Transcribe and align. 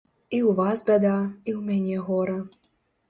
І 0.35 0.37
ў 0.37 0.49
вас 0.59 0.79
бяда, 0.87 1.13
і 1.49 1.51
ў 1.53 1.59
мяне 1.69 1.97
гора. 2.09 2.39